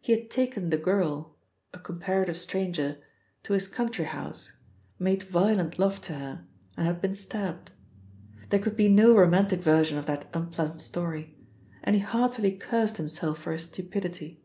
He 0.00 0.10
had 0.10 0.28
taken 0.28 0.70
the 0.70 0.76
girl 0.76 1.36
a 1.72 1.78
comparative 1.78 2.36
stranger 2.36 2.98
to 3.44 3.52
his 3.52 3.68
country 3.68 4.06
house, 4.06 4.54
made 4.98 5.22
violent 5.22 5.78
love 5.78 6.00
to 6.00 6.14
her, 6.14 6.46
and 6.76 6.84
had 6.88 7.00
been 7.00 7.14
stabbed. 7.14 7.70
There 8.48 8.58
could 8.58 8.74
be 8.74 8.88
no 8.88 9.14
romantic 9.14 9.60
version 9.60 9.98
of 9.98 10.06
that 10.06 10.26
unpleasant 10.34 10.80
story; 10.80 11.36
and 11.84 11.94
he 11.94 12.02
heartily 12.02 12.56
cursed 12.58 12.96
himself 12.96 13.38
for 13.38 13.52
his 13.52 13.66
stupidity. 13.66 14.42